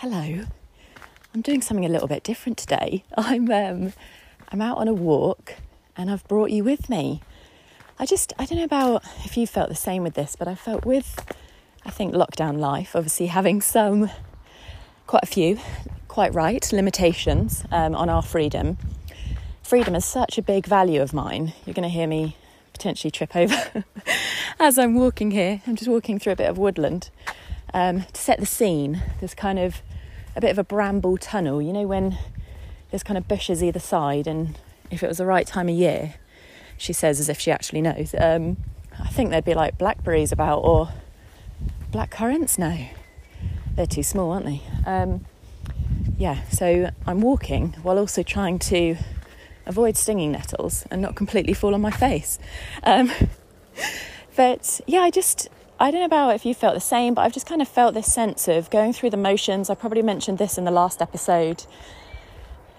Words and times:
Hello. 0.00 0.44
I'm 1.34 1.40
doing 1.40 1.62
something 1.62 1.86
a 1.86 1.88
little 1.88 2.06
bit 2.06 2.22
different 2.22 2.58
today. 2.58 3.02
I'm 3.16 3.50
um, 3.50 3.94
I'm 4.50 4.60
out 4.60 4.76
on 4.76 4.88
a 4.88 4.92
walk 4.92 5.54
and 5.96 6.10
I've 6.10 6.22
brought 6.28 6.50
you 6.50 6.64
with 6.64 6.90
me. 6.90 7.22
I 7.98 8.04
just 8.04 8.34
I 8.38 8.44
don't 8.44 8.58
know 8.58 8.64
about 8.64 9.04
if 9.24 9.38
you 9.38 9.46
felt 9.46 9.70
the 9.70 9.74
same 9.74 10.02
with 10.02 10.12
this, 10.12 10.36
but 10.36 10.48
I 10.48 10.54
felt 10.54 10.84
with 10.84 11.24
I 11.86 11.90
think 11.90 12.12
lockdown 12.12 12.58
life, 12.58 12.94
obviously 12.94 13.28
having 13.28 13.62
some 13.62 14.10
quite 15.06 15.22
a 15.22 15.26
few, 15.26 15.58
quite 16.08 16.34
right, 16.34 16.70
limitations 16.74 17.64
um, 17.72 17.94
on 17.94 18.10
our 18.10 18.20
freedom. 18.20 18.76
Freedom 19.62 19.94
is 19.94 20.04
such 20.04 20.36
a 20.36 20.42
big 20.42 20.66
value 20.66 21.00
of 21.00 21.14
mine. 21.14 21.54
You're 21.64 21.72
going 21.72 21.84
to 21.84 21.88
hear 21.88 22.06
me 22.06 22.36
potentially 22.74 23.10
trip 23.10 23.34
over 23.34 23.82
as 24.60 24.76
I'm 24.76 24.94
walking 24.94 25.30
here. 25.30 25.62
I'm 25.66 25.74
just 25.74 25.88
walking 25.88 26.18
through 26.18 26.34
a 26.34 26.36
bit 26.36 26.50
of 26.50 26.58
woodland 26.58 27.08
um, 27.74 28.04
to 28.12 28.20
set 28.20 28.40
the 28.40 28.46
scene. 28.46 29.02
There's 29.20 29.34
kind 29.34 29.58
of 29.58 29.82
a 30.34 30.40
bit 30.40 30.50
of 30.50 30.58
a 30.58 30.64
bramble 30.64 31.16
tunnel, 31.16 31.62
you 31.62 31.72
know, 31.72 31.86
when 31.86 32.18
there's 32.90 33.02
kind 33.02 33.18
of 33.18 33.26
bushes 33.26 33.62
either 33.62 33.80
side, 33.80 34.26
and 34.26 34.58
if 34.90 35.02
it 35.02 35.08
was 35.08 35.18
the 35.18 35.26
right 35.26 35.46
time 35.46 35.68
of 35.68 35.74
year, 35.74 36.14
she 36.76 36.92
says 36.92 37.20
as 37.20 37.28
if 37.28 37.40
she 37.40 37.50
actually 37.50 37.80
knows, 37.82 38.14
um, 38.18 38.58
I 38.98 39.08
think 39.08 39.30
there'd 39.30 39.44
be 39.44 39.54
like 39.54 39.78
blackberries 39.78 40.32
about 40.32 40.58
or 40.58 40.90
black 41.90 42.10
currants. 42.10 42.58
No, 42.58 42.86
they're 43.74 43.86
too 43.86 44.02
small, 44.02 44.32
aren't 44.32 44.46
they? 44.46 44.62
Um, 44.84 45.24
yeah, 46.18 46.44
so 46.48 46.90
I'm 47.06 47.20
walking 47.20 47.74
while 47.82 47.98
also 47.98 48.22
trying 48.22 48.58
to 48.60 48.96
avoid 49.66 49.96
stinging 49.96 50.32
nettles 50.32 50.86
and 50.90 51.02
not 51.02 51.14
completely 51.14 51.52
fall 51.52 51.74
on 51.74 51.80
my 51.80 51.90
face. 51.90 52.38
Um, 52.84 53.10
but 54.36 54.80
yeah, 54.86 55.00
I 55.00 55.10
just 55.10 55.48
I 55.78 55.90
don't 55.90 56.00
know 56.00 56.06
about 56.06 56.34
if 56.34 56.46
you 56.46 56.54
felt 56.54 56.72
the 56.72 56.80
same, 56.80 57.12
but 57.12 57.20
I've 57.20 57.34
just 57.34 57.44
kind 57.44 57.60
of 57.60 57.68
felt 57.68 57.92
this 57.92 58.10
sense 58.10 58.48
of 58.48 58.70
going 58.70 58.94
through 58.94 59.10
the 59.10 59.18
motions. 59.18 59.68
I 59.68 59.74
probably 59.74 60.00
mentioned 60.00 60.38
this 60.38 60.56
in 60.56 60.64
the 60.64 60.70
last 60.70 61.02
episode. 61.02 61.66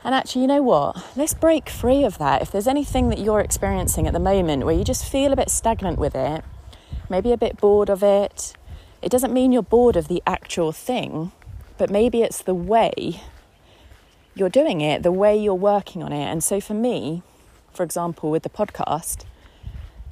And 0.04 0.16
actually, 0.16 0.42
you 0.42 0.48
know 0.48 0.64
what? 0.64 1.06
Let's 1.16 1.36
break 1.36 1.70
free 1.70 2.04
of 2.04 2.18
that. 2.18 2.42
If 2.42 2.50
there's 2.50 2.68
anything 2.68 3.10
that 3.10 3.20
you're 3.20 3.40
experiencing 3.40 4.08
at 4.08 4.14
the 4.14 4.20
moment 4.20 4.66
where 4.66 4.74
you 4.74 4.84
just 4.84 5.06
feel 5.06 5.32
a 5.32 5.36
bit 5.36 5.52
stagnant 5.52 6.00
with 6.00 6.16
it, 6.16 6.44
maybe 7.08 7.32
a 7.32 7.38
bit 7.38 7.58
bored 7.58 7.92
of 7.92 8.02
it, 8.02 8.54
it 9.04 9.12
doesn't 9.12 9.32
mean 9.32 9.52
you're 9.52 9.62
bored 9.62 9.96
of 9.96 10.08
the 10.08 10.24
actual 10.26 10.72
thing, 10.72 11.32
but 11.78 11.92
maybe 11.92 12.24
it's 12.24 12.42
the 12.42 12.56
way 12.56 13.22
you're 14.34 14.50
doing 14.50 14.82
it, 14.82 15.04
the 15.04 15.12
way 15.12 15.38
you're 15.38 15.54
working 15.54 16.02
on 16.02 16.12
it. 16.12 16.26
And 16.26 16.44
so 16.44 16.60
for 16.60 16.74
me, 16.74 17.22
for 17.72 17.84
example, 17.84 18.32
with 18.32 18.42
the 18.42 18.50
podcast, 18.50 19.24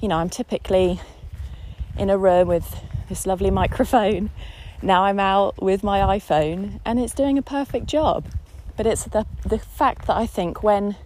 you 0.00 0.06
know, 0.06 0.18
I'm 0.18 0.30
typically 0.30 1.00
in 1.98 2.10
a 2.10 2.18
room 2.18 2.48
with 2.48 2.80
this 3.08 3.26
lovely 3.26 3.50
microphone. 3.50 4.30
Now 4.82 5.04
I'm 5.04 5.18
out 5.18 5.60
with 5.62 5.82
my 5.82 6.18
iPhone 6.18 6.80
and 6.84 6.98
it's 6.98 7.14
doing 7.14 7.38
a 7.38 7.42
perfect 7.42 7.86
job. 7.86 8.26
But 8.76 8.86
it's 8.86 9.04
the, 9.04 9.26
the 9.44 9.58
fact 9.58 10.06
that 10.06 10.16
I 10.16 10.26
think 10.26 10.62
when 10.62 10.96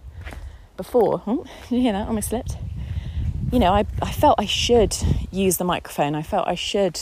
before, 0.75 1.21
oh, 1.25 1.45
you 1.69 1.81
hear 1.81 1.93
that? 1.93 2.07
Almost 2.07 2.29
slipped. 2.29 2.57
You 3.51 3.59
know, 3.59 3.73
I, 3.73 3.85
I 4.01 4.11
felt 4.11 4.39
I 4.39 4.45
should 4.45 4.95
use 5.31 5.57
the 5.57 5.63
microphone. 5.63 6.15
I 6.15 6.21
felt 6.21 6.47
I 6.47 6.55
should 6.55 6.99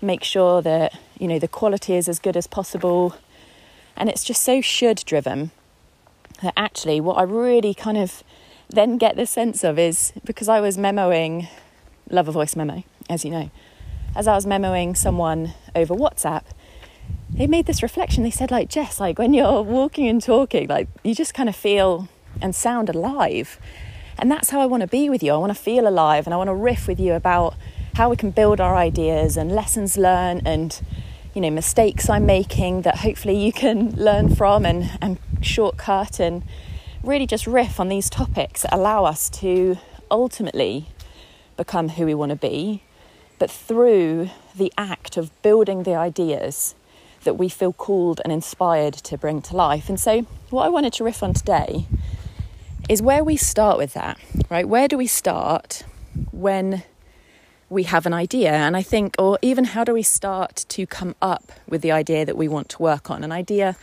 make 0.00 0.24
sure 0.24 0.62
that, 0.62 0.98
you 1.18 1.28
know, 1.28 1.38
the 1.38 1.48
quality 1.48 1.94
is 1.94 2.08
as 2.08 2.18
good 2.18 2.36
as 2.36 2.46
possible. 2.46 3.14
And 3.96 4.08
it's 4.08 4.24
just 4.24 4.42
so 4.42 4.60
should 4.60 5.04
driven 5.04 5.50
that 6.42 6.54
actually 6.56 7.00
what 7.00 7.18
I 7.18 7.22
really 7.22 7.74
kind 7.74 7.98
of 7.98 8.24
then 8.68 8.96
get 8.96 9.16
the 9.16 9.26
sense 9.26 9.62
of 9.62 9.78
is 9.78 10.12
because 10.24 10.48
I 10.48 10.60
was 10.60 10.76
memoing 10.76 11.48
Love 12.10 12.28
a 12.28 12.32
Voice 12.32 12.56
memo 12.56 12.82
as 13.12 13.24
you 13.24 13.30
know. 13.30 13.50
As 14.14 14.26
I 14.26 14.34
was 14.34 14.44
memoing 14.44 14.96
someone 14.96 15.54
over 15.74 15.94
WhatsApp, 15.94 16.44
they 17.30 17.46
made 17.46 17.66
this 17.66 17.82
reflection. 17.82 18.22
They 18.24 18.30
said, 18.30 18.50
like, 18.50 18.68
Jess, 18.68 19.00
like 19.00 19.18
when 19.18 19.32
you're 19.32 19.62
walking 19.62 20.06
and 20.06 20.22
talking, 20.22 20.68
like 20.68 20.88
you 21.02 21.14
just 21.14 21.32
kind 21.34 21.48
of 21.48 21.56
feel 21.56 22.08
and 22.40 22.54
sound 22.54 22.88
alive. 22.88 23.58
And 24.18 24.30
that's 24.30 24.50
how 24.50 24.60
I 24.60 24.66
want 24.66 24.82
to 24.82 24.86
be 24.86 25.08
with 25.08 25.22
you. 25.22 25.32
I 25.32 25.36
want 25.36 25.54
to 25.54 25.60
feel 25.60 25.88
alive 25.88 26.26
and 26.26 26.34
I 26.34 26.36
want 26.36 26.48
to 26.48 26.54
riff 26.54 26.86
with 26.86 27.00
you 27.00 27.14
about 27.14 27.54
how 27.94 28.08
we 28.08 28.16
can 28.16 28.30
build 28.30 28.60
our 28.60 28.74
ideas 28.74 29.36
and 29.36 29.52
lessons 29.52 29.96
learned 29.98 30.46
and 30.46 30.80
you 31.34 31.40
know 31.40 31.50
mistakes 31.50 32.08
I'm 32.08 32.24
making 32.24 32.82
that 32.82 32.98
hopefully 32.98 33.36
you 33.36 33.52
can 33.52 33.94
learn 33.96 34.34
from 34.34 34.64
and, 34.64 34.90
and 35.00 35.18
shortcut 35.42 36.18
and 36.18 36.42
really 37.02 37.26
just 37.26 37.46
riff 37.46 37.80
on 37.80 37.88
these 37.88 38.08
topics 38.08 38.62
that 38.62 38.72
allow 38.72 39.04
us 39.04 39.28
to 39.30 39.76
ultimately 40.10 40.88
become 41.56 41.90
who 41.90 42.06
we 42.06 42.14
want 42.14 42.30
to 42.30 42.36
be 42.36 42.82
but 43.42 43.50
through 43.50 44.30
the 44.54 44.72
act 44.78 45.16
of 45.16 45.42
building 45.42 45.82
the 45.82 45.96
ideas 45.96 46.76
that 47.24 47.34
we 47.34 47.48
feel 47.48 47.72
called 47.72 48.20
and 48.22 48.32
inspired 48.32 48.94
to 48.94 49.18
bring 49.18 49.42
to 49.42 49.56
life. 49.56 49.88
And 49.88 49.98
so, 49.98 50.20
what 50.50 50.64
I 50.64 50.68
wanted 50.68 50.92
to 50.92 51.02
riff 51.02 51.24
on 51.24 51.34
today 51.34 51.86
is 52.88 53.02
where 53.02 53.24
we 53.24 53.36
start 53.36 53.78
with 53.78 53.94
that, 53.94 54.16
right? 54.48 54.68
Where 54.68 54.86
do 54.86 54.96
we 54.96 55.08
start 55.08 55.82
when 56.30 56.84
we 57.68 57.82
have 57.82 58.06
an 58.06 58.14
idea? 58.14 58.52
And 58.52 58.76
I 58.76 58.82
think, 58.82 59.16
or 59.18 59.40
even 59.42 59.64
how 59.64 59.82
do 59.82 59.92
we 59.92 60.04
start 60.04 60.64
to 60.68 60.86
come 60.86 61.16
up 61.20 61.50
with 61.66 61.82
the 61.82 61.90
idea 61.90 62.24
that 62.24 62.36
we 62.36 62.46
want 62.46 62.68
to 62.68 62.78
work 62.80 63.10
on? 63.10 63.24
An 63.24 63.32
idea 63.32 63.74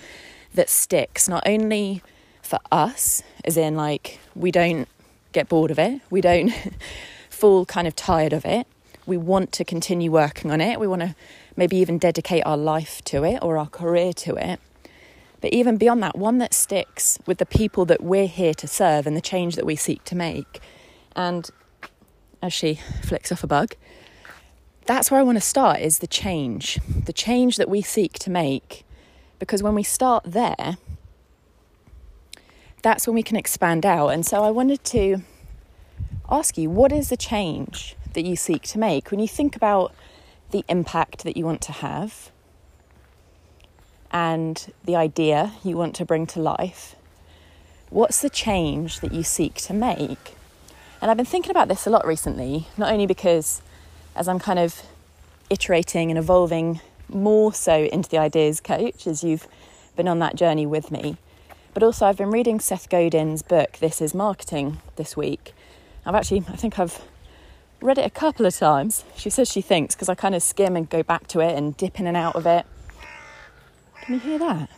that 0.53 0.69
sticks, 0.69 1.27
not 1.27 1.43
only 1.45 2.01
for 2.41 2.59
us, 2.71 3.23
as 3.43 3.57
in, 3.57 3.75
like, 3.75 4.21
we 4.35 4.51
don't 4.51 4.87
get 5.33 5.49
bored 5.49 5.69
of 5.69 5.77
it, 5.77 5.99
we 6.09 6.21
don't 6.21 6.53
fall 7.29 7.65
kind 7.65 7.89
of 7.89 7.95
tired 7.97 8.31
of 8.31 8.45
it, 8.45 8.65
we 9.09 9.17
want 9.17 9.51
to 9.53 9.65
continue 9.65 10.11
working 10.11 10.51
on 10.51 10.61
it. 10.61 10.79
We 10.79 10.87
want 10.87 11.01
to 11.01 11.15
maybe 11.57 11.77
even 11.77 11.97
dedicate 11.97 12.43
our 12.45 12.55
life 12.55 13.03
to 13.05 13.25
it 13.25 13.39
or 13.41 13.57
our 13.57 13.67
career 13.67 14.13
to 14.13 14.35
it. 14.35 14.61
But 15.41 15.51
even 15.53 15.77
beyond 15.77 16.03
that, 16.03 16.17
one 16.17 16.37
that 16.37 16.53
sticks 16.53 17.17
with 17.25 17.37
the 17.37 17.45
people 17.45 17.85
that 17.85 18.01
we're 18.01 18.27
here 18.27 18.53
to 18.53 18.67
serve 18.67 19.07
and 19.07 19.17
the 19.17 19.21
change 19.21 19.55
that 19.55 19.65
we 19.65 19.75
seek 19.75 20.03
to 20.05 20.15
make. 20.15 20.61
And 21.15 21.49
as 22.41 22.53
she 22.53 22.79
flicks 23.03 23.31
off 23.31 23.43
a 23.43 23.47
bug, 23.47 23.75
that's 24.85 25.11
where 25.11 25.19
I 25.19 25.23
want 25.23 25.37
to 25.37 25.41
start 25.41 25.79
is 25.79 25.99
the 25.99 26.07
change, 26.07 26.79
the 27.05 27.13
change 27.13 27.57
that 27.57 27.69
we 27.69 27.81
seek 27.81 28.13
to 28.19 28.29
make. 28.29 28.85
Because 29.37 29.63
when 29.63 29.75
we 29.75 29.83
start 29.83 30.23
there, 30.25 30.77
that's 32.81 33.07
when 33.07 33.15
we 33.15 33.23
can 33.23 33.37
expand 33.37 33.85
out. 33.85 34.09
And 34.09 34.25
so 34.25 34.43
I 34.43 34.51
wanted 34.51 34.83
to 34.85 35.21
ask 36.29 36.57
you 36.57 36.69
what 36.69 36.91
is 36.91 37.09
the 37.09 37.17
change 37.17 37.95
that 38.13 38.25
you 38.25 38.35
seek 38.35 38.63
to 38.63 38.79
make, 38.79 39.11
when 39.11 39.19
you 39.19 39.27
think 39.27 39.55
about 39.55 39.93
the 40.51 40.63
impact 40.67 41.23
that 41.23 41.37
you 41.37 41.45
want 41.45 41.61
to 41.61 41.71
have 41.71 42.31
and 44.11 44.73
the 44.83 44.95
idea 44.95 45.53
you 45.63 45.77
want 45.77 45.95
to 45.95 46.05
bring 46.05 46.25
to 46.27 46.39
life, 46.39 46.95
what's 47.89 48.21
the 48.21 48.29
change 48.29 48.99
that 48.99 49.13
you 49.13 49.23
seek 49.23 49.55
to 49.55 49.73
make? 49.73 50.35
And 51.01 51.09
I've 51.09 51.17
been 51.17 51.25
thinking 51.25 51.51
about 51.51 51.67
this 51.67 51.85
a 51.87 51.89
lot 51.89 52.05
recently, 52.05 52.67
not 52.77 52.91
only 52.91 53.05
because 53.05 53.61
as 54.15 54.27
I'm 54.27 54.39
kind 54.39 54.59
of 54.59 54.81
iterating 55.49 56.09
and 56.11 56.17
evolving 56.17 56.81
more 57.07 57.53
so 57.53 57.85
into 57.85 58.09
the 58.09 58.17
ideas 58.17 58.59
coach 58.59 59.07
as 59.07 59.23
you've 59.23 59.47
been 59.95 60.07
on 60.07 60.19
that 60.19 60.35
journey 60.35 60.65
with 60.65 60.91
me, 60.91 61.17
but 61.73 61.83
also 61.83 62.05
I've 62.05 62.17
been 62.17 62.31
reading 62.31 62.59
Seth 62.59 62.89
Godin's 62.89 63.41
book, 63.41 63.77
This 63.79 64.01
is 64.01 64.13
Marketing, 64.13 64.79
this 64.95 65.15
week. 65.15 65.53
I've 66.05 66.15
actually, 66.15 66.43
I 66.49 66.55
think 66.55 66.79
I've 66.79 67.01
read 67.81 67.97
it 67.97 68.05
a 68.05 68.09
couple 68.09 68.45
of 68.45 68.55
times. 68.55 69.03
She 69.15 69.29
says 69.29 69.51
she 69.51 69.61
thinks 69.61 69.95
because 69.95 70.09
I 70.09 70.15
kind 70.15 70.35
of 70.35 70.43
skim 70.43 70.75
and 70.75 70.89
go 70.89 71.03
back 71.03 71.27
to 71.27 71.39
it 71.39 71.57
and 71.57 71.75
dip 71.77 71.99
in 71.99 72.07
and 72.07 72.17
out 72.17 72.35
of 72.35 72.45
it. 72.45 72.65
Can 74.01 74.15
you 74.15 74.19
hear 74.19 74.39
that? 74.39 74.69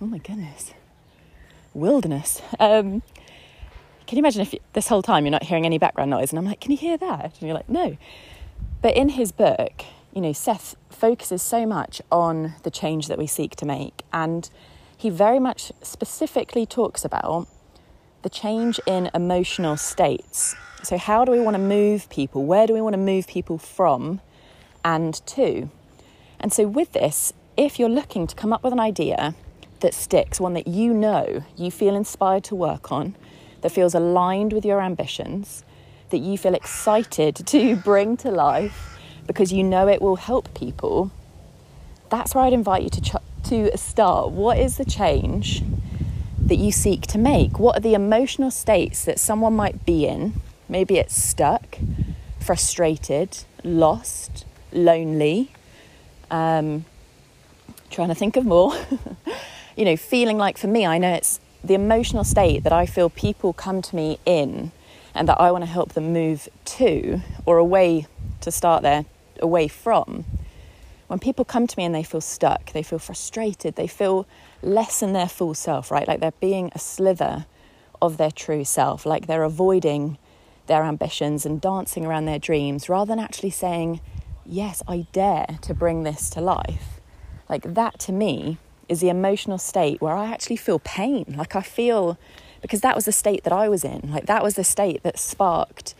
Oh 0.00 0.06
my 0.06 0.18
goodness. 0.18 0.72
Wilderness. 1.74 2.40
Um, 2.58 3.02
can 4.06 4.16
you 4.16 4.22
imagine 4.22 4.42
if 4.42 4.52
you, 4.52 4.60
this 4.72 4.88
whole 4.88 5.02
time 5.02 5.24
you're 5.24 5.30
not 5.30 5.44
hearing 5.44 5.66
any 5.66 5.78
background 5.78 6.10
noise? 6.10 6.32
And 6.32 6.38
I'm 6.38 6.44
like, 6.44 6.60
can 6.60 6.72
you 6.72 6.76
hear 6.76 6.96
that? 6.96 7.34
And 7.38 7.42
you're 7.42 7.54
like, 7.54 7.68
no. 7.68 7.96
But 8.82 8.96
in 8.96 9.10
his 9.10 9.30
book, 9.30 9.84
you 10.14 10.20
know, 10.20 10.32
Seth 10.32 10.74
focuses 10.88 11.42
so 11.42 11.66
much 11.66 12.02
on 12.10 12.54
the 12.62 12.70
change 12.70 13.06
that 13.08 13.18
we 13.18 13.26
seek 13.26 13.54
to 13.56 13.66
make. 13.66 14.02
And 14.12 14.50
he 14.96 15.10
very 15.10 15.38
much 15.38 15.70
specifically 15.82 16.66
talks 16.66 17.04
about 17.04 17.46
the 18.22 18.30
change 18.30 18.80
in 18.86 19.10
emotional 19.14 19.76
states 19.76 20.56
so, 20.82 20.96
how 20.96 21.24
do 21.24 21.32
we 21.32 21.40
want 21.40 21.54
to 21.54 21.62
move 21.62 22.08
people? 22.08 22.44
Where 22.44 22.66
do 22.66 22.72
we 22.72 22.80
want 22.80 22.94
to 22.94 22.98
move 22.98 23.26
people 23.26 23.58
from 23.58 24.20
and 24.82 25.14
to? 25.26 25.68
And 26.38 26.52
so, 26.52 26.66
with 26.66 26.92
this, 26.92 27.34
if 27.56 27.78
you're 27.78 27.90
looking 27.90 28.26
to 28.26 28.34
come 28.34 28.52
up 28.52 28.62
with 28.62 28.72
an 28.72 28.80
idea 28.80 29.34
that 29.80 29.92
sticks, 29.92 30.40
one 30.40 30.54
that 30.54 30.66
you 30.66 30.94
know 30.94 31.44
you 31.56 31.70
feel 31.70 31.94
inspired 31.94 32.44
to 32.44 32.54
work 32.54 32.90
on, 32.90 33.14
that 33.60 33.72
feels 33.72 33.94
aligned 33.94 34.54
with 34.54 34.64
your 34.64 34.80
ambitions, 34.80 35.64
that 36.08 36.18
you 36.18 36.38
feel 36.38 36.54
excited 36.54 37.36
to 37.46 37.76
bring 37.76 38.16
to 38.18 38.30
life 38.30 38.98
because 39.26 39.52
you 39.52 39.62
know 39.62 39.86
it 39.86 40.00
will 40.00 40.16
help 40.16 40.52
people, 40.54 41.10
that's 42.08 42.34
where 42.34 42.44
I'd 42.44 42.54
invite 42.54 42.82
you 42.82 42.90
to, 42.90 43.00
ch- 43.00 43.48
to 43.50 43.76
start. 43.76 44.30
What 44.30 44.58
is 44.58 44.78
the 44.78 44.84
change 44.84 45.62
that 46.50 46.56
you 46.56 46.70
seek 46.70 47.06
to 47.06 47.18
make? 47.18 47.58
What 47.58 47.78
are 47.78 47.80
the 47.80 47.94
emotional 47.94 48.50
states 48.50 49.04
that 49.06 49.18
someone 49.18 49.54
might 49.54 49.86
be 49.86 50.06
in 50.06 50.34
Maybe 50.70 50.98
it's 50.98 51.20
stuck, 51.20 51.78
frustrated, 52.38 53.38
lost, 53.64 54.46
lonely, 54.72 55.50
um, 56.30 56.84
trying 57.90 58.06
to 58.06 58.14
think 58.14 58.36
of 58.36 58.46
more. 58.46 58.72
you 59.76 59.84
know, 59.84 59.96
feeling 59.96 60.38
like 60.38 60.56
for 60.56 60.68
me, 60.68 60.86
I 60.86 60.98
know 60.98 61.12
it's 61.12 61.40
the 61.64 61.74
emotional 61.74 62.22
state 62.22 62.62
that 62.62 62.72
I 62.72 62.86
feel 62.86 63.10
people 63.10 63.52
come 63.52 63.82
to 63.82 63.96
me 63.96 64.20
in 64.24 64.70
and 65.12 65.28
that 65.28 65.40
I 65.40 65.50
want 65.50 65.62
to 65.62 65.70
help 65.70 65.94
them 65.94 66.12
move 66.12 66.48
to 66.66 67.20
or 67.44 67.58
away 67.58 68.06
to 68.42 68.52
start 68.52 68.84
there, 68.84 69.06
away 69.40 69.66
from. 69.66 70.24
When 71.10 71.18
people 71.18 71.44
come 71.44 71.66
to 71.66 71.76
me 71.76 71.84
and 71.84 71.92
they 71.92 72.04
feel 72.04 72.20
stuck, 72.20 72.70
they 72.70 72.84
feel 72.84 73.00
frustrated, 73.00 73.74
they 73.74 73.88
feel 73.88 74.28
less 74.62 75.00
than 75.00 75.12
their 75.12 75.26
full 75.26 75.54
self, 75.54 75.90
right? 75.90 76.06
Like 76.06 76.20
they're 76.20 76.30
being 76.38 76.70
a 76.72 76.78
slither 76.78 77.46
of 78.00 78.16
their 78.16 78.30
true 78.30 78.62
self, 78.62 79.04
like 79.04 79.26
they're 79.26 79.42
avoiding 79.42 80.18
their 80.68 80.84
ambitions 80.84 81.44
and 81.44 81.60
dancing 81.60 82.06
around 82.06 82.26
their 82.26 82.38
dreams 82.38 82.88
rather 82.88 83.08
than 83.08 83.18
actually 83.18 83.50
saying, 83.50 84.00
Yes, 84.46 84.84
I 84.86 85.08
dare 85.10 85.58
to 85.62 85.74
bring 85.74 86.04
this 86.04 86.30
to 86.30 86.40
life. 86.40 87.00
Like 87.48 87.74
that 87.74 87.98
to 88.00 88.12
me 88.12 88.58
is 88.88 89.00
the 89.00 89.08
emotional 89.08 89.58
state 89.58 90.00
where 90.00 90.14
I 90.14 90.30
actually 90.30 90.58
feel 90.58 90.78
pain. 90.78 91.34
Like 91.36 91.56
I 91.56 91.62
feel, 91.62 92.18
because 92.62 92.82
that 92.82 92.94
was 92.94 93.06
the 93.06 93.10
state 93.10 93.42
that 93.42 93.52
I 93.52 93.68
was 93.68 93.82
in. 93.82 94.12
Like 94.12 94.26
that 94.26 94.44
was 94.44 94.54
the 94.54 94.62
state 94.62 95.02
that 95.02 95.18
sparked 95.18 95.96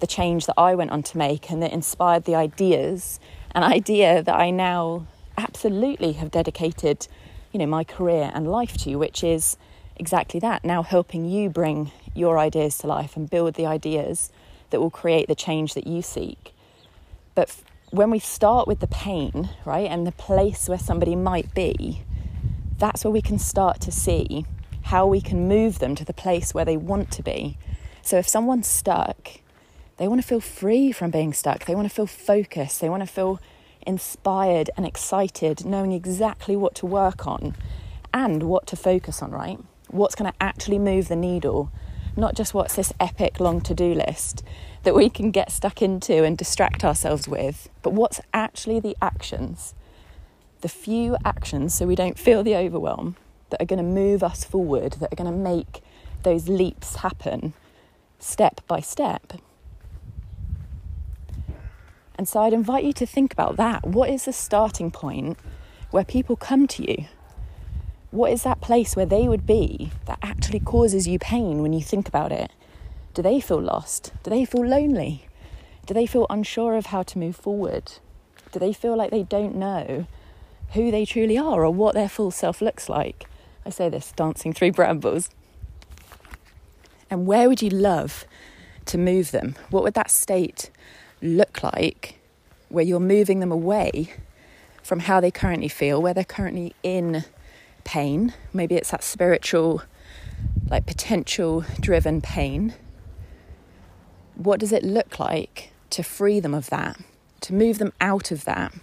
the 0.00 0.06
change 0.06 0.46
that 0.46 0.54
I 0.56 0.74
went 0.74 0.90
on 0.90 1.02
to 1.02 1.18
make 1.18 1.50
and 1.50 1.62
that 1.62 1.72
inspired 1.72 2.24
the 2.24 2.34
ideas, 2.34 3.20
an 3.54 3.62
idea 3.62 4.22
that 4.22 4.34
I 4.34 4.50
now 4.50 5.06
absolutely 5.38 6.12
have 6.12 6.30
dedicated, 6.30 7.06
you 7.52 7.58
know, 7.58 7.66
my 7.66 7.84
career 7.84 8.30
and 8.34 8.50
life 8.50 8.76
to, 8.78 8.96
which 8.96 9.22
is 9.22 9.56
exactly 9.96 10.40
that. 10.40 10.64
Now 10.64 10.82
helping 10.82 11.24
you 11.24 11.48
bring 11.48 11.92
your 12.14 12.38
ideas 12.38 12.78
to 12.78 12.86
life 12.86 13.16
and 13.16 13.30
build 13.30 13.54
the 13.54 13.66
ideas 13.66 14.30
that 14.70 14.80
will 14.80 14.90
create 14.90 15.28
the 15.28 15.34
change 15.34 15.74
that 15.74 15.86
you 15.86 16.02
seek. 16.02 16.52
But 17.34 17.54
when 17.90 18.10
we 18.10 18.18
start 18.18 18.66
with 18.66 18.80
the 18.80 18.88
pain, 18.88 19.50
right, 19.64 19.88
and 19.88 20.06
the 20.06 20.12
place 20.12 20.68
where 20.68 20.78
somebody 20.78 21.14
might 21.14 21.54
be, 21.54 22.02
that's 22.78 23.04
where 23.04 23.12
we 23.12 23.22
can 23.22 23.38
start 23.38 23.80
to 23.82 23.92
see 23.92 24.44
how 24.82 25.06
we 25.06 25.20
can 25.20 25.48
move 25.48 25.78
them 25.78 25.94
to 25.94 26.04
the 26.04 26.12
place 26.12 26.52
where 26.52 26.64
they 26.64 26.76
want 26.76 27.10
to 27.12 27.22
be. 27.22 27.56
So 28.02 28.18
if 28.18 28.28
someone's 28.28 28.66
stuck, 28.66 29.40
they 29.96 30.08
want 30.08 30.20
to 30.20 30.26
feel 30.26 30.40
free 30.40 30.92
from 30.92 31.10
being 31.10 31.32
stuck. 31.32 31.64
They 31.64 31.74
want 31.74 31.88
to 31.88 31.94
feel 31.94 32.06
focused. 32.06 32.80
They 32.80 32.88
want 32.88 33.02
to 33.02 33.06
feel 33.06 33.40
inspired 33.86 34.70
and 34.76 34.86
excited, 34.86 35.64
knowing 35.64 35.92
exactly 35.92 36.56
what 36.56 36.74
to 36.76 36.86
work 36.86 37.26
on 37.26 37.54
and 38.12 38.44
what 38.44 38.66
to 38.68 38.76
focus 38.76 39.22
on, 39.22 39.30
right? 39.30 39.58
What's 39.88 40.14
going 40.14 40.30
to 40.30 40.36
actually 40.42 40.78
move 40.78 41.08
the 41.08 41.16
needle, 41.16 41.70
not 42.16 42.34
just 42.34 42.54
what's 42.54 42.74
this 42.74 42.92
epic 42.98 43.40
long 43.40 43.60
to 43.62 43.74
do 43.74 43.94
list 43.94 44.42
that 44.82 44.94
we 44.94 45.08
can 45.08 45.30
get 45.30 45.50
stuck 45.50 45.82
into 45.82 46.24
and 46.24 46.36
distract 46.36 46.84
ourselves 46.84 47.28
with, 47.28 47.68
but 47.82 47.92
what's 47.92 48.20
actually 48.32 48.80
the 48.80 48.96
actions, 49.00 49.74
the 50.60 50.68
few 50.68 51.16
actions 51.24 51.74
so 51.74 51.86
we 51.86 51.94
don't 51.94 52.18
feel 52.18 52.42
the 52.42 52.56
overwhelm 52.56 53.16
that 53.50 53.60
are 53.60 53.66
going 53.66 53.78
to 53.78 53.82
move 53.82 54.22
us 54.22 54.44
forward, 54.44 54.94
that 54.94 55.12
are 55.12 55.16
going 55.16 55.30
to 55.30 55.38
make 55.38 55.82
those 56.22 56.48
leaps 56.48 56.96
happen 56.96 57.52
step 58.18 58.60
by 58.66 58.80
step. 58.80 59.34
And 62.16 62.28
so 62.28 62.40
I'd 62.40 62.52
invite 62.52 62.84
you 62.84 62.92
to 62.94 63.06
think 63.06 63.32
about 63.32 63.56
that. 63.56 63.86
What 63.86 64.10
is 64.10 64.24
the 64.24 64.32
starting 64.32 64.90
point 64.90 65.38
where 65.90 66.04
people 66.04 66.36
come 66.36 66.66
to 66.68 66.90
you? 66.90 67.06
What 68.10 68.32
is 68.32 68.44
that 68.44 68.60
place 68.60 68.94
where 68.94 69.06
they 69.06 69.26
would 69.26 69.46
be 69.46 69.90
that 70.06 70.20
actually 70.22 70.60
causes 70.60 71.08
you 71.08 71.18
pain 71.18 71.62
when 71.62 71.72
you 71.72 71.82
think 71.82 72.06
about 72.06 72.30
it? 72.30 72.52
Do 73.12 73.22
they 73.22 73.40
feel 73.40 73.60
lost? 73.60 74.12
Do 74.22 74.30
they 74.30 74.44
feel 74.44 74.64
lonely? 74.64 75.26
Do 75.86 75.94
they 75.94 76.06
feel 76.06 76.26
unsure 76.30 76.76
of 76.76 76.86
how 76.86 77.02
to 77.02 77.18
move 77.18 77.36
forward? 77.36 77.92
Do 78.52 78.58
they 78.58 78.72
feel 78.72 78.96
like 78.96 79.10
they 79.10 79.24
don't 79.24 79.56
know 79.56 80.06
who 80.72 80.90
they 80.90 81.04
truly 81.04 81.36
are 81.36 81.64
or 81.64 81.70
what 81.70 81.94
their 81.94 82.08
full 82.08 82.30
self 82.30 82.60
looks 82.60 82.88
like? 82.88 83.26
I 83.66 83.70
say 83.70 83.88
this 83.88 84.12
dancing 84.12 84.52
through 84.52 84.72
brambles. 84.72 85.30
And 87.10 87.26
where 87.26 87.48
would 87.48 87.62
you 87.62 87.70
love 87.70 88.24
to 88.86 88.98
move 88.98 89.30
them? 89.30 89.56
What 89.70 89.82
would 89.82 89.94
that 89.94 90.10
state 90.10 90.70
look 91.24 91.62
like 91.62 92.20
where 92.68 92.84
you're 92.84 93.00
moving 93.00 93.40
them 93.40 93.52
away 93.52 94.12
from 94.82 95.00
how 95.00 95.20
they 95.20 95.30
currently 95.30 95.68
feel, 95.68 96.00
where 96.00 96.14
they're 96.14 96.24
currently 96.24 96.74
in 96.82 97.24
pain? 97.84 98.34
Maybe 98.52 98.74
it's 98.76 98.90
that 98.90 99.02
spiritual, 99.02 99.82
like 100.68 100.86
potential 100.86 101.64
driven 101.80 102.20
pain 102.20 102.74
what 104.34 104.60
does 104.60 104.72
it 104.72 104.82
look 104.82 105.18
like 105.18 105.72
to 105.90 106.02
free 106.02 106.40
them 106.40 106.54
of 106.54 106.70
that, 106.70 106.98
to 107.42 107.54
move 107.54 107.78
them 107.78 107.92
out 108.00 108.30
of 108.30 108.44
that? 108.44 108.74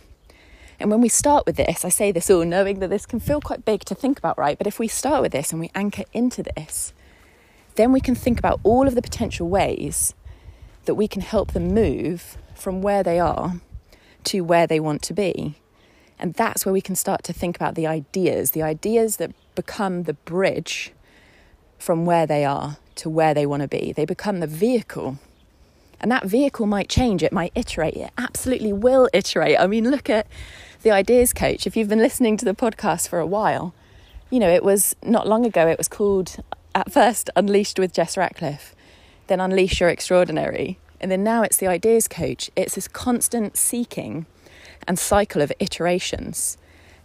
And 0.79 0.89
when 0.89 1.01
we 1.01 1.09
start 1.09 1.45
with 1.45 1.57
this, 1.57 1.85
I 1.85 1.89
say 1.89 2.11
this 2.11 2.29
all 2.29 2.43
knowing 2.43 2.79
that 2.79 2.89
this 2.89 3.05
can 3.05 3.19
feel 3.19 3.41
quite 3.41 3.65
big 3.65 3.81
to 3.85 3.95
think 3.95 4.17
about, 4.17 4.37
right? 4.37 4.57
But 4.57 4.67
if 4.67 4.79
we 4.79 4.87
start 4.87 5.21
with 5.21 5.31
this 5.31 5.51
and 5.51 5.61
we 5.61 5.69
anchor 5.75 6.03
into 6.13 6.41
this, 6.41 6.93
then 7.75 7.91
we 7.91 8.01
can 8.01 8.15
think 8.15 8.39
about 8.39 8.59
all 8.63 8.87
of 8.87 8.95
the 8.95 9.01
potential 9.01 9.47
ways 9.47 10.13
that 10.85 10.95
we 10.95 11.07
can 11.07 11.21
help 11.21 11.51
them 11.51 11.73
move 11.73 12.37
from 12.55 12.81
where 12.81 13.03
they 13.03 13.19
are 13.19 13.55
to 14.25 14.41
where 14.41 14.67
they 14.67 14.79
want 14.79 15.01
to 15.03 15.13
be. 15.13 15.55
And 16.19 16.33
that's 16.35 16.65
where 16.65 16.73
we 16.73 16.81
can 16.81 16.95
start 16.95 17.23
to 17.23 17.33
think 17.33 17.55
about 17.55 17.75
the 17.75 17.87
ideas, 17.87 18.51
the 18.51 18.61
ideas 18.61 19.17
that 19.17 19.31
become 19.55 20.03
the 20.03 20.13
bridge 20.13 20.91
from 21.79 22.05
where 22.05 22.27
they 22.27 22.45
are 22.45 22.77
to 22.95 23.09
where 23.09 23.33
they 23.33 23.45
want 23.45 23.61
to 23.63 23.67
be. 23.67 23.91
They 23.91 24.05
become 24.05 24.39
the 24.39 24.47
vehicle 24.47 25.17
and 26.01 26.11
that 26.11 26.25
vehicle 26.25 26.65
might 26.65 26.89
change, 26.89 27.21
it 27.21 27.31
might 27.31 27.51
iterate, 27.53 27.93
it 27.93 28.11
absolutely 28.17 28.73
will 28.73 29.07
iterate. 29.13 29.59
I 29.59 29.67
mean, 29.67 29.89
look 29.89 30.09
at 30.09 30.25
the 30.81 30.89
Ideas 30.89 31.31
Coach. 31.31 31.67
If 31.67 31.77
you've 31.77 31.87
been 31.87 31.99
listening 31.99 32.37
to 32.37 32.45
the 32.45 32.55
podcast 32.55 33.07
for 33.07 33.19
a 33.19 33.25
while, 33.25 33.75
you 34.31 34.39
know, 34.39 34.49
it 34.49 34.63
was 34.63 34.95
not 35.03 35.27
long 35.27 35.45
ago, 35.45 35.67
it 35.67 35.77
was 35.77 35.87
called 35.87 36.37
at 36.73 36.91
first 36.91 37.29
Unleashed 37.35 37.77
with 37.77 37.93
Jess 37.93 38.17
Ratcliffe, 38.17 38.75
then 39.27 39.39
Unleash 39.39 39.79
Your 39.79 39.89
Extraordinary. 39.89 40.77
And 40.99 41.11
then 41.11 41.23
now 41.23 41.41
it's 41.43 41.57
the 41.57 41.67
Ideas 41.67 42.07
Coach. 42.07 42.51
It's 42.55 42.75
this 42.75 42.87
constant 42.87 43.57
seeking 43.57 44.25
and 44.87 44.99
cycle 44.99 45.41
of 45.41 45.51
iterations, 45.59 46.57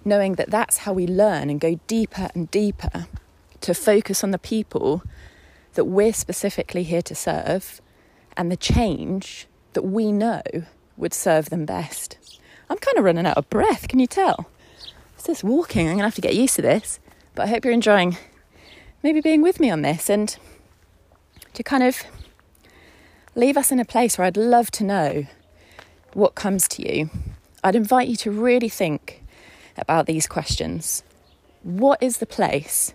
knowing 0.05 0.35
that 0.35 0.51
that's 0.51 0.79
how 0.79 0.93
we 0.93 1.07
learn 1.07 1.51
and 1.51 1.61
go 1.61 1.81
deeper 1.87 2.29
and 2.35 2.51
deeper 2.51 3.07
to 3.61 3.75
focus 3.75 4.23
on 4.23 4.31
the 4.31 4.39
people 4.39 5.03
that 5.75 5.85
we're 5.85 6.13
specifically 6.13 6.83
here 6.83 7.03
to 7.03 7.15
serve 7.15 7.81
and 8.37 8.51
the 8.51 8.57
change 8.57 9.47
that 9.73 9.83
we 9.83 10.13
know 10.13 10.43
would 10.97 11.15
serve 11.15 11.51
them 11.51 11.65
best. 11.65 12.41
I'm 12.69 12.79
kind 12.79 12.99
of 12.99 13.05
running 13.05 13.27
out 13.27 13.37
of 13.37 13.49
breath, 13.51 13.89
can 13.89 13.99
you 13.99 14.07
tell? 14.07 14.49
It's 15.15 15.27
this 15.27 15.45
walking, 15.45 15.89
I'm 15.89 15.97
to 15.99 16.05
have 16.05 16.15
to 16.17 16.21
get 16.21 16.35
used 16.35 16.57
to 16.57 16.63
this, 16.63 16.99
but 17.35 17.45
I 17.45 17.47
hope 17.47 17.65
you're 17.65 17.75
enjoying 17.75 18.17
maybe 19.03 19.21
being 19.21 19.43
with 19.43 19.61
me 19.61 19.71
on 19.71 19.83
this 19.83 20.11
and 20.11 20.37
to 21.57 21.63
kind 21.63 21.83
of 21.83 22.03
leave 23.35 23.57
us 23.57 23.71
in 23.71 23.81
a 23.81 23.85
place 23.85 24.17
where 24.17 24.27
I'd 24.27 24.37
love 24.37 24.71
to 24.73 24.85
know 24.85 25.27
what 26.15 26.35
comes 26.35 26.69
to 26.69 26.89
you. 26.89 27.11
I'd 27.63 27.77
invite 27.77 28.09
you 28.09 28.17
to 28.17 28.31
really 28.31 28.69
think 28.69 29.23
about 29.77 30.07
these 30.07 30.27
questions. 30.27 31.03
What 31.63 32.03
is 32.03 32.19
the 32.19 32.27
place 32.27 32.95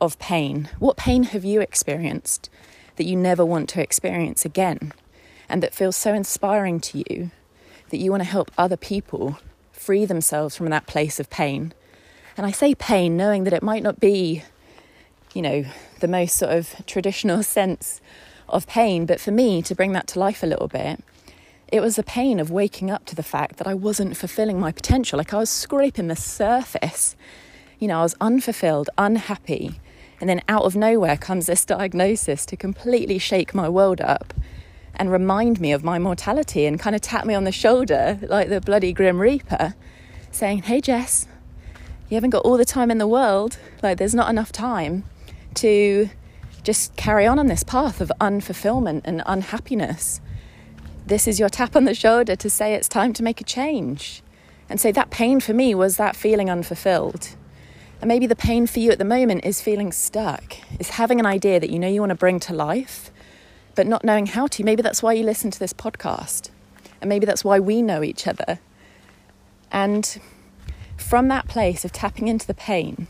of 0.00 0.18
pain? 0.18 0.68
What 0.78 0.96
pain 0.96 1.22
have 1.24 1.44
you 1.44 1.60
experienced? 1.60 2.50
that 3.00 3.06
you 3.06 3.16
never 3.16 3.46
want 3.46 3.66
to 3.66 3.80
experience 3.80 4.44
again, 4.44 4.92
and 5.48 5.62
that 5.62 5.74
feels 5.74 5.96
so 5.96 6.12
inspiring 6.12 6.80
to 6.80 7.02
you 7.08 7.30
that 7.88 7.96
you 7.96 8.10
want 8.10 8.22
to 8.22 8.28
help 8.28 8.50
other 8.58 8.76
people 8.76 9.38
free 9.72 10.04
themselves 10.04 10.54
from 10.54 10.68
that 10.68 10.86
place 10.86 11.18
of 11.18 11.30
pain. 11.30 11.72
And 12.36 12.44
I 12.44 12.50
say 12.50 12.74
pain 12.74 13.16
knowing 13.16 13.44
that 13.44 13.54
it 13.54 13.62
might 13.62 13.82
not 13.82 14.00
be, 14.00 14.44
you 15.34 15.42
know, 15.42 15.64
the 16.00 16.08
most 16.08 16.36
sort 16.36 16.52
of 16.52 16.74
traditional 16.86 17.42
sense 17.58 18.00
of 18.48 18.66
pain, 18.66 19.06
but 19.06 19.20
for 19.20 19.30
me 19.30 19.62
to 19.62 19.74
bring 19.74 19.92
that 19.92 20.06
to 20.08 20.18
life 20.18 20.42
a 20.42 20.46
little 20.46 20.68
bit, 20.68 21.02
it 21.68 21.80
was 21.80 21.96
the 21.96 22.02
pain 22.02 22.40
of 22.40 22.50
waking 22.50 22.90
up 22.90 23.04
to 23.06 23.14
the 23.14 23.22
fact 23.22 23.58
that 23.58 23.66
I 23.66 23.74
wasn't 23.74 24.16
fulfilling 24.16 24.58
my 24.58 24.72
potential. 24.72 25.18
Like 25.18 25.32
I 25.32 25.38
was 25.38 25.50
scraping 25.50 26.08
the 26.08 26.16
surface. 26.16 27.14
You 27.78 27.88
know, 27.88 28.00
I 28.00 28.02
was 28.02 28.16
unfulfilled, 28.20 28.90
unhappy, 28.98 29.80
and 30.20 30.28
then 30.28 30.42
out 30.48 30.64
of 30.64 30.74
nowhere 30.74 31.16
comes 31.16 31.46
this 31.46 31.64
diagnosis 31.76 32.44
to 32.46 32.56
completely 32.56 33.18
shake 33.18 33.54
my 33.54 33.68
world 33.68 34.00
up 34.00 34.34
and 34.96 35.12
remind 35.12 35.60
me 35.60 35.72
of 35.72 35.84
my 35.84 35.98
mortality 35.98 36.66
and 36.66 36.78
kind 36.80 36.96
of 36.96 37.00
tap 37.00 37.24
me 37.24 37.34
on 37.34 37.44
the 37.44 37.52
shoulder 37.52 38.18
like 38.22 38.48
the 38.48 38.60
bloody 38.60 38.92
Grim 38.92 39.20
Reaper, 39.20 39.74
saying, 40.32 40.62
Hey, 40.62 40.80
Jess, 40.80 41.26
you 42.08 42.16
haven't 42.16 42.30
got 42.30 42.44
all 42.44 42.56
the 42.56 42.64
time 42.64 42.90
in 42.90 42.98
the 42.98 43.06
world. 43.06 43.58
Like, 43.82 43.98
there's 43.98 44.14
not 44.14 44.28
enough 44.28 44.50
time 44.50 45.04
to 45.56 46.10
just 46.62 46.94
carry 46.96 47.26
on 47.26 47.38
on 47.38 47.46
this 47.46 47.64
path 47.64 48.00
of 48.00 48.12
unfulfillment 48.20 49.02
and 49.04 49.22
unhappiness. 49.26 50.20
This 51.06 51.26
is 51.26 51.40
your 51.40 51.48
tap 51.48 51.74
on 51.74 51.84
the 51.84 51.94
shoulder 51.94 52.36
to 52.36 52.50
say 52.50 52.74
it's 52.74 52.88
time 52.88 53.12
to 53.14 53.22
make 53.22 53.40
a 53.40 53.44
change. 53.44 54.22
And 54.68 54.80
so 54.80 54.92
that 54.92 55.10
pain 55.10 55.40
for 55.40 55.52
me 55.52 55.74
was 55.74 55.96
that 55.96 56.14
feeling 56.14 56.48
unfulfilled. 56.48 57.36
And 58.00 58.08
maybe 58.08 58.26
the 58.26 58.36
pain 58.36 58.66
for 58.66 58.78
you 58.78 58.90
at 58.90 58.98
the 58.98 59.04
moment 59.04 59.44
is 59.44 59.60
feeling 59.60 59.92
stuck, 59.92 60.56
is 60.78 60.90
having 60.90 61.18
an 61.20 61.26
idea 61.26 61.60
that 61.60 61.70
you 61.70 61.78
know 61.78 61.88
you 61.88 62.00
want 62.00 62.10
to 62.10 62.16
bring 62.16 62.40
to 62.40 62.54
life, 62.54 63.10
but 63.74 63.86
not 63.86 64.04
knowing 64.04 64.26
how 64.26 64.46
to. 64.46 64.64
Maybe 64.64 64.82
that's 64.82 65.02
why 65.02 65.12
you 65.12 65.24
listen 65.24 65.50
to 65.50 65.58
this 65.58 65.72
podcast. 65.72 66.50
And 67.00 67.08
maybe 67.08 67.26
that's 67.26 67.44
why 67.44 67.58
we 67.58 67.82
know 67.82 68.02
each 68.02 68.26
other. 68.26 68.58
And 69.72 70.20
from 70.96 71.28
that 71.28 71.48
place 71.48 71.84
of 71.84 71.92
tapping 71.92 72.28
into 72.28 72.46
the 72.46 72.54
pain 72.54 73.06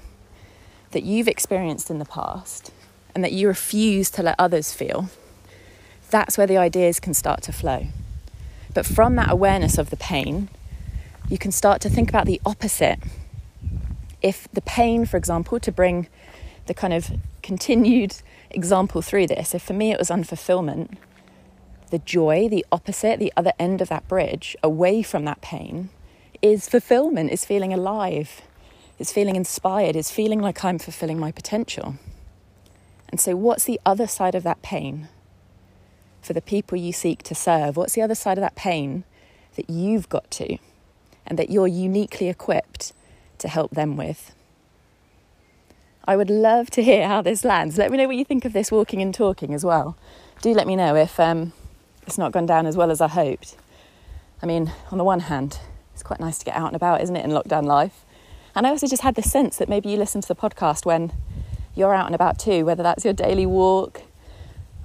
that 0.90 1.02
you've 1.02 1.28
experienced 1.28 1.90
in 1.90 1.98
the 1.98 2.04
past 2.04 2.72
and 3.14 3.22
that 3.24 3.32
you 3.32 3.48
refuse 3.48 4.10
to 4.10 4.22
let 4.22 4.36
others 4.38 4.72
feel, 4.72 5.08
that's 6.10 6.36
where 6.36 6.46
the 6.46 6.56
ideas 6.56 7.00
can 7.00 7.14
start 7.14 7.42
to 7.42 7.52
flow. 7.52 7.86
But 8.74 8.86
from 8.86 9.16
that 9.16 9.30
awareness 9.30 9.78
of 9.78 9.90
the 9.90 9.96
pain, 9.96 10.48
you 11.28 11.38
can 11.38 11.52
start 11.52 11.80
to 11.82 11.88
think 11.88 12.08
about 12.08 12.26
the 12.26 12.40
opposite. 12.44 12.98
If 14.22 14.48
the 14.52 14.60
pain, 14.60 15.06
for 15.06 15.16
example, 15.16 15.60
to 15.60 15.72
bring 15.72 16.08
the 16.66 16.74
kind 16.74 16.92
of 16.92 17.10
continued 17.42 18.16
example 18.50 19.02
through 19.02 19.28
this, 19.28 19.54
if 19.54 19.62
for 19.62 19.72
me 19.72 19.92
it 19.92 19.98
was 19.98 20.10
unfulfillment, 20.10 20.96
the 21.90 21.98
joy, 21.98 22.48
the 22.48 22.64
opposite, 22.70 23.18
the 23.18 23.32
other 23.36 23.52
end 23.58 23.80
of 23.80 23.88
that 23.88 24.06
bridge, 24.08 24.56
away 24.62 25.02
from 25.02 25.24
that 25.24 25.40
pain, 25.40 25.90
is 26.42 26.68
fulfillment, 26.68 27.30
is 27.30 27.44
feeling 27.44 27.72
alive, 27.72 28.42
is 29.00 29.10
feeling 29.10 29.34
inspired, 29.34 29.96
is 29.96 30.10
feeling 30.10 30.40
like 30.40 30.62
I'm 30.62 30.78
fulfilling 30.78 31.18
my 31.18 31.32
potential. 31.32 31.96
And 33.08 33.18
so, 33.18 33.34
what's 33.34 33.64
the 33.64 33.80
other 33.84 34.06
side 34.06 34.34
of 34.34 34.42
that 34.42 34.60
pain 34.60 35.08
for 36.20 36.34
the 36.34 36.42
people 36.42 36.76
you 36.76 36.92
seek 36.92 37.22
to 37.24 37.34
serve? 37.34 37.76
What's 37.76 37.94
the 37.94 38.02
other 38.02 38.14
side 38.14 38.36
of 38.36 38.42
that 38.42 38.54
pain 38.54 39.04
that 39.56 39.70
you've 39.70 40.10
got 40.10 40.30
to 40.32 40.58
and 41.26 41.38
that 41.38 41.50
you're 41.50 41.66
uniquely 41.66 42.28
equipped 42.28 42.92
to 43.38 43.48
help 43.48 43.70
them 43.72 43.96
with? 43.96 44.34
I 46.04 46.16
would 46.16 46.30
love 46.30 46.70
to 46.70 46.82
hear 46.82 47.08
how 47.08 47.22
this 47.22 47.42
lands. 47.42 47.78
Let 47.78 47.90
me 47.90 47.96
know 47.96 48.06
what 48.06 48.16
you 48.16 48.24
think 48.24 48.44
of 48.44 48.52
this 48.52 48.70
walking 48.70 49.00
and 49.00 49.14
talking 49.14 49.54
as 49.54 49.64
well. 49.64 49.96
Do 50.42 50.52
let 50.52 50.66
me 50.66 50.76
know 50.76 50.94
if 50.94 51.18
um, 51.18 51.54
it's 52.06 52.18
not 52.18 52.32
gone 52.32 52.46
down 52.46 52.66
as 52.66 52.76
well 52.76 52.90
as 52.90 53.00
I 53.00 53.08
hoped. 53.08 53.56
I 54.42 54.46
mean, 54.46 54.72
on 54.90 54.98
the 54.98 55.04
one 55.04 55.20
hand, 55.20 55.58
it's 55.94 56.02
quite 56.02 56.20
nice 56.20 56.38
to 56.38 56.44
get 56.44 56.54
out 56.54 56.68
and 56.68 56.76
about, 56.76 57.00
isn't 57.00 57.16
it, 57.16 57.24
in 57.24 57.30
lockdown 57.30 57.64
life? 57.64 58.04
And 58.54 58.66
I 58.66 58.70
also 58.70 58.86
just 58.86 59.02
had 59.02 59.14
the 59.14 59.22
sense 59.22 59.56
that 59.58 59.68
maybe 59.68 59.90
you 59.90 59.96
listen 59.96 60.20
to 60.20 60.28
the 60.28 60.34
podcast 60.34 60.84
when 60.84 61.12
you're 61.74 61.94
out 61.94 62.06
and 62.06 62.14
about 62.14 62.38
too, 62.38 62.64
whether 62.64 62.82
that's 62.82 63.04
your 63.04 63.14
daily 63.14 63.46
walk 63.46 64.02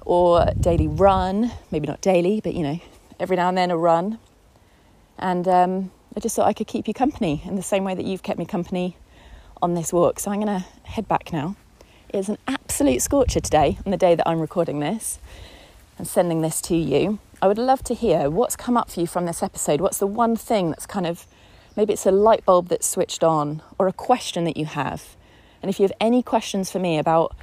or 0.04 0.46
daily 0.58 0.86
run, 0.86 1.50
maybe 1.70 1.86
not 1.86 2.00
daily, 2.00 2.40
but 2.40 2.54
you 2.54 2.62
know, 2.62 2.80
every 3.18 3.36
now 3.36 3.48
and 3.48 3.58
then 3.58 3.70
a 3.70 3.76
run. 3.76 4.18
And 5.18 5.48
um, 5.48 5.90
I 6.16 6.20
just 6.20 6.36
thought 6.36 6.46
I 6.46 6.52
could 6.52 6.66
keep 6.66 6.86
you 6.86 6.94
company 6.94 7.42
in 7.44 7.56
the 7.56 7.62
same 7.62 7.84
way 7.84 7.94
that 7.94 8.04
you've 8.04 8.22
kept 8.22 8.38
me 8.38 8.46
company 8.46 8.96
on 9.60 9.74
this 9.74 9.92
walk. 9.92 10.20
So 10.20 10.30
I'm 10.30 10.40
going 10.40 10.60
to 10.60 10.66
head 10.84 11.08
back 11.08 11.32
now. 11.32 11.56
It's 12.08 12.28
an 12.28 12.38
absolute 12.46 13.02
scorcher 13.02 13.40
today 13.40 13.78
on 13.84 13.90
the 13.90 13.96
day 13.96 14.14
that 14.14 14.28
I'm 14.28 14.40
recording 14.40 14.80
this 14.80 15.18
and 15.98 16.06
sending 16.06 16.40
this 16.40 16.60
to 16.62 16.76
you. 16.76 17.18
I 17.42 17.48
would 17.48 17.58
love 17.58 17.82
to 17.84 17.94
hear 17.94 18.30
what's 18.30 18.56
come 18.56 18.76
up 18.76 18.90
for 18.90 19.00
you 19.00 19.06
from 19.06 19.26
this 19.26 19.42
episode. 19.42 19.80
What's 19.80 19.98
the 19.98 20.06
one 20.06 20.36
thing 20.36 20.70
that's 20.70 20.86
kind 20.86 21.06
of 21.06 21.26
maybe 21.76 21.92
it's 21.92 22.06
a 22.06 22.10
light 22.10 22.44
bulb 22.44 22.68
that's 22.68 22.86
switched 22.86 23.22
on 23.22 23.62
or 23.78 23.86
a 23.88 23.92
question 23.92 24.44
that 24.44 24.56
you 24.56 24.66
have 24.66 25.16
and 25.62 25.70
if 25.70 25.80
you 25.80 25.84
have 25.84 25.92
any 26.00 26.22
questions 26.22 26.70
for 26.70 26.78
me 26.78 26.98
about 26.98 27.34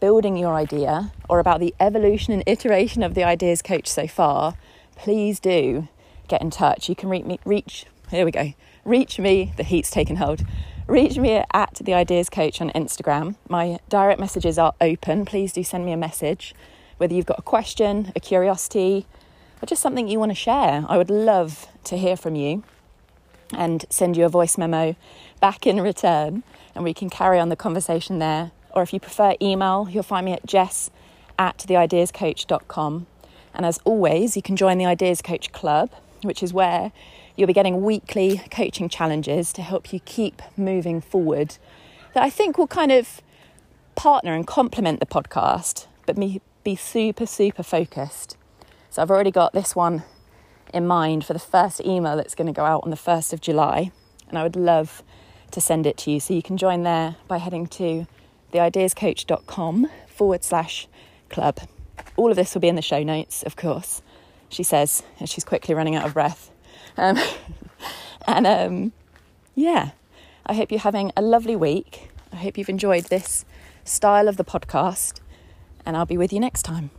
building 0.00 0.36
your 0.36 0.54
idea 0.54 1.12
or 1.28 1.38
about 1.38 1.60
the 1.60 1.74
evolution 1.78 2.32
and 2.32 2.42
iteration 2.46 3.02
of 3.02 3.14
the 3.14 3.22
ideas 3.22 3.62
coach 3.62 3.86
so 3.86 4.06
far, 4.06 4.54
please 4.96 5.38
do 5.38 5.88
get 6.28 6.42
in 6.42 6.50
touch. 6.50 6.88
You 6.88 6.96
can 6.96 7.08
reach 7.08 7.24
me, 7.24 7.38
reach, 7.44 7.86
here 8.10 8.24
we 8.24 8.32
go, 8.32 8.54
reach 8.84 9.18
me, 9.18 9.52
the 9.56 9.62
heat's 9.62 9.90
taken 9.90 10.16
hold. 10.16 10.42
Reach 10.86 11.18
me 11.18 11.42
at 11.52 11.76
the 11.80 11.94
Ideas 11.94 12.28
Coach 12.28 12.60
on 12.60 12.70
Instagram. 12.70 13.36
My 13.48 13.78
direct 13.88 14.18
messages 14.18 14.58
are 14.58 14.74
open. 14.80 15.24
Please 15.24 15.52
do 15.52 15.62
send 15.62 15.84
me 15.84 15.92
a 15.92 15.96
message, 15.96 16.52
whether 16.96 17.14
you've 17.14 17.26
got 17.26 17.38
a 17.38 17.42
question, 17.42 18.10
a 18.16 18.20
curiosity, 18.20 19.06
or 19.62 19.66
just 19.66 19.82
something 19.82 20.08
you 20.08 20.18
want 20.18 20.32
to 20.32 20.34
share. 20.36 20.84
I 20.88 20.98
would 20.98 21.10
love 21.10 21.68
to 21.84 21.96
hear 21.96 22.16
from 22.16 22.34
you 22.34 22.64
and 23.52 23.84
send 23.90 24.16
you 24.16 24.24
a 24.24 24.28
voice 24.28 24.56
memo 24.56 24.96
back 25.40 25.66
in 25.66 25.80
return 25.80 26.42
and 26.74 26.84
we 26.84 26.94
can 26.94 27.10
carry 27.10 27.38
on 27.38 27.48
the 27.48 27.56
conversation 27.56 28.18
there. 28.18 28.52
Or 28.72 28.82
if 28.82 28.92
you 28.92 29.00
prefer 29.00 29.34
email, 29.42 29.88
you'll 29.90 30.02
find 30.02 30.24
me 30.24 30.32
at 30.32 30.46
jess 30.46 30.90
at 31.38 31.58
theideascoach.com. 31.58 33.06
And 33.54 33.66
as 33.66 33.80
always, 33.84 34.36
you 34.36 34.42
can 34.42 34.56
join 34.56 34.78
the 34.78 34.86
Ideas 34.86 35.22
Coach 35.22 35.52
Club, 35.52 35.90
which 36.22 36.42
is 36.42 36.52
where 36.52 36.92
you'll 37.36 37.48
be 37.48 37.52
getting 37.52 37.82
weekly 37.82 38.42
coaching 38.50 38.88
challenges 38.88 39.52
to 39.54 39.62
help 39.62 39.92
you 39.92 40.00
keep 40.00 40.42
moving 40.56 41.00
forward. 41.00 41.56
That 42.14 42.22
I 42.22 42.30
think 42.30 42.58
will 42.58 42.66
kind 42.66 42.92
of 42.92 43.20
partner 43.96 44.34
and 44.34 44.46
complement 44.46 45.00
the 45.00 45.06
podcast, 45.06 45.86
but 46.06 46.16
me 46.16 46.40
be 46.62 46.76
super, 46.76 47.26
super 47.26 47.62
focused. 47.62 48.36
So 48.90 49.02
I've 49.02 49.10
already 49.10 49.30
got 49.30 49.52
this 49.52 49.74
one 49.74 50.04
in 50.74 50.86
mind 50.86 51.24
for 51.24 51.32
the 51.32 51.38
first 51.38 51.80
email 51.84 52.16
that's 52.16 52.34
going 52.34 52.46
to 52.46 52.52
go 52.52 52.64
out 52.64 52.82
on 52.84 52.90
the 52.90 52.96
1st 52.96 53.32
of 53.32 53.40
July. 53.40 53.92
And 54.28 54.38
I 54.38 54.42
would 54.42 54.56
love 54.56 55.02
to 55.50 55.60
send 55.60 55.86
it 55.86 55.96
to 55.98 56.10
you. 56.10 56.20
So 56.20 56.34
you 56.34 56.42
can 56.42 56.56
join 56.56 56.82
there 56.82 57.16
by 57.28 57.38
heading 57.38 57.66
to 57.68 58.06
theideascoach.com 58.52 59.88
forward 60.06 60.44
slash 60.44 60.88
club. 61.28 61.60
All 62.16 62.30
of 62.30 62.36
this 62.36 62.54
will 62.54 62.60
be 62.60 62.68
in 62.68 62.76
the 62.76 62.82
show 62.82 63.02
notes, 63.02 63.42
of 63.42 63.56
course, 63.56 64.02
she 64.48 64.62
says, 64.62 65.02
and 65.18 65.28
she's 65.28 65.44
quickly 65.44 65.74
running 65.74 65.96
out 65.96 66.06
of 66.06 66.14
breath. 66.14 66.50
Um, 66.96 67.18
and 68.26 68.46
um, 68.46 68.92
yeah, 69.54 69.90
I 70.46 70.54
hope 70.54 70.70
you're 70.70 70.80
having 70.80 71.12
a 71.16 71.22
lovely 71.22 71.56
week. 71.56 72.10
I 72.32 72.36
hope 72.36 72.58
you've 72.58 72.68
enjoyed 72.68 73.04
this 73.04 73.44
style 73.84 74.28
of 74.28 74.36
the 74.36 74.44
podcast, 74.44 75.20
and 75.84 75.96
I'll 75.96 76.06
be 76.06 76.16
with 76.16 76.32
you 76.32 76.40
next 76.40 76.62
time. 76.62 76.90